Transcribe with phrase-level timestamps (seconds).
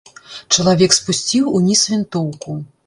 [0.57, 2.61] Чалавек спусціў уніз вінтоўку.